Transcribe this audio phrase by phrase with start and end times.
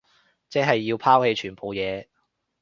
[0.49, 2.07] 即係要拋棄全部嘢